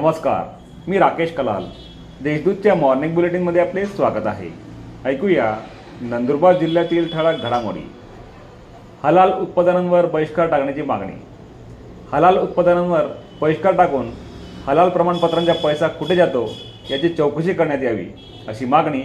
[0.00, 1.64] नमस्कार मी राकेश कलाल.
[2.22, 4.48] देशदूतच्या मॉर्निंग बुलेटिनमध्ये आपले स्वागत आहे.
[5.04, 5.46] ऐकूया
[6.00, 7.80] नंदुरबार जिल्ह्यातील ठळक घडामोडी.
[9.02, 11.12] हलाल उत्पादनांवर बहिष्कार टाकण्याची मागणी.
[12.12, 13.06] हलाल उत्पादनांवर
[13.40, 14.10] बहिष्कार टाकून
[14.66, 16.46] हलाल प्रमाणपत्रांचा पैसा कुठे जातो
[16.90, 18.06] याची चौकशी करण्यात यावी
[18.48, 19.02] अशी मागणी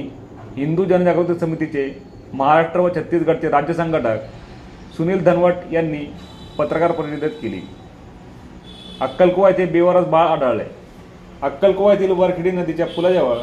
[0.57, 1.89] हिंदू जनजागृती समितीचे
[2.33, 4.29] महाराष्ट्र व छत्तीसगडचे राज्य संघटक
[4.97, 6.05] सुनील धनवट यांनी
[6.57, 7.61] पत्रकार परिषदेत केली.
[9.01, 10.82] अक्कलकुवा येथे बेवारस बाळ आढळले.
[11.43, 13.37] अक्कलकोवायतील येथील वरखिडी नदीच्या पुलाजवळ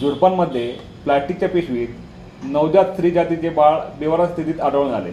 [0.00, 0.66] झुडपांमध्ये
[1.04, 1.88] प्लास्टिकच्या पिशवीत
[2.44, 5.10] नवजात स्त्री जातीचे बाळ बेवारा स्थितीत आढळून आले.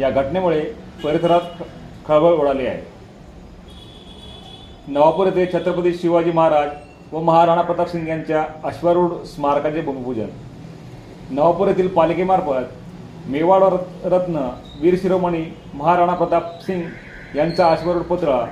[0.00, 0.60] या घटनेमुळे
[1.04, 1.62] परिसरात
[2.06, 2.82] खळबळ उडाली आहे.
[4.88, 6.68] नवापूर येथे छत्रपती शिवाजी महाराज
[7.12, 10.28] व महाराणा प्रताप सिंग यांच्या अश्वारूढ स्मारकाचे भूमिपूजन.
[11.30, 13.62] नवापूर येथील पालिकेमार्फत मेवाड
[14.12, 14.48] रत्न
[14.80, 16.82] वीर शिरोमणी महाराणा प्रताप सिंग
[17.36, 18.44] यांचा अश्वारूढ पुतळा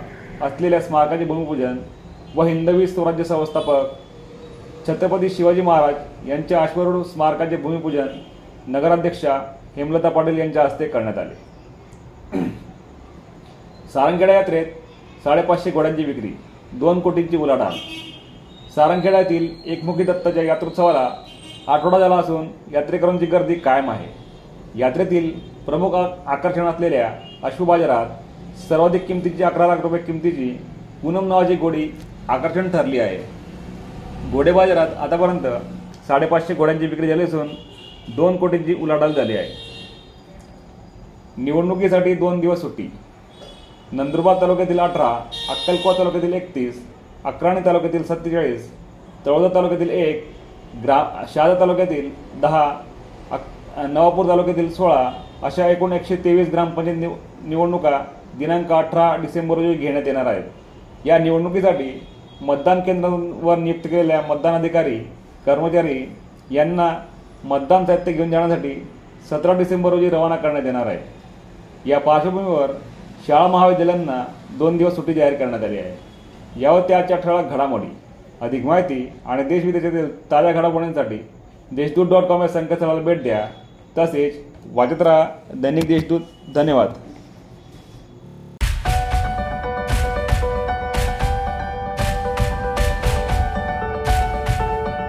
[0.46, 1.76] असलेल्या स्मारकाचे भूमिपूजन
[2.34, 8.06] व हिंदवी स्वराज्य संस्थापक छत्रपती शिवाजी महाराज यांच्या अश्वरूढ स्मारकाचे भूमिपूजन
[8.68, 9.38] नगराध्यक्षा
[9.76, 12.44] हेमलता पाटील यांच्या हस्ते करण्यात आले.
[13.92, 14.66] सारंगखेडा यात्रेत
[15.24, 16.30] साडेपाचशे घोड्यांची विक्री
[16.72, 17.74] दोन कोटींची उलाढाल.
[18.74, 21.08] सारंगखेड्यातील एकमुखी दत्ताच्या यात्रोत्सवाला
[21.68, 24.08] आठवडा झाला असून यात्रेकरूंची गर्दी कायम आहे.
[24.78, 25.30] यात्रेतील
[25.66, 27.10] प्रमुख आकर्षण असलेल्या
[27.44, 30.50] अश्व बाजारात सर्वाधिक किमतीची अकरा लाख रुपये किमतीची
[31.02, 31.88] पूनम नावाची गोडी
[32.28, 33.18] आकर्षण ठरली आहे.
[34.32, 35.46] घोडे बाजारात आतापर्यंत
[36.06, 37.48] साडेपाचशे घोड्यांची विक्री झाली असून
[38.16, 39.48] दोन कोटींची उलाढाल झाली आहे.
[41.36, 42.88] निवडणुकीसाठी दोन दिवस सुट्टी.
[43.92, 45.08] नंदुरबार तालुक्यातील अठरा
[45.50, 46.82] अक्कलकोवा तालुक्यातील एकतीस
[47.24, 48.70] अक्राणी तालुक्यातील सत्तेचाळीस
[49.26, 50.24] तळोदा तालुक्यातील एक
[50.84, 51.02] ग्रा
[51.34, 52.10] शहादा तालुक्यातील
[52.40, 52.64] दहा
[53.30, 53.40] अक
[53.88, 55.10] नवापूर तालुक्यातील सोळा
[55.42, 57.12] अशा एकूण एकशे तेवीस ग्रामपंचायत निव
[57.44, 57.98] निवडणुका
[58.38, 60.44] दिनांक अठरा डिसेंबर रोजी घेण्यात येणार आहेत.
[61.06, 61.90] या निवडणुकीसाठी
[62.42, 64.98] मतदान केंद्रांवर नियुक्त केलेल्या मतदान अधिकारी
[65.46, 66.12] कर्मचारी
[66.50, 66.98] यांना
[67.44, 68.88] मतदान साहित्य घेऊन जाण्यासाठी
[69.30, 70.98] सतरा डिसेंबर रोजी रवाना करण्यात येणार आहे.
[71.90, 72.70] या पार्श्वभूमीवर
[73.26, 74.24] शाळा महाविद्यालयांना
[74.58, 75.98] दोन दिवस सुट्टी जाहीर करण्यात आली आहे.
[76.60, 77.96] यावर त्याच्या ठळक घडामोडी
[78.40, 81.18] अधिक माहिती आणि देशविदेशातील ताज्या घडामोडींसाठी
[81.72, 83.46] देशदूत डॉट कॉम या संकेतस्थळाला भेट द्या.
[83.98, 84.34] तसेच
[84.72, 86.20] वाचत राहा दैनिक देशदूत.
[86.54, 86.88] धन्यवाद.